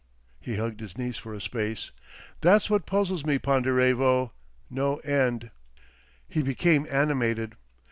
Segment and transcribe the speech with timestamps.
[0.39, 1.91] He hugged his knees for a space.
[2.39, 4.31] "That's what puzzles me, Ponderevo,
[4.67, 5.51] no end."
[6.27, 7.53] He became animated.